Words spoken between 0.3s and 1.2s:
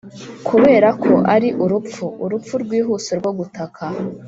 kuberako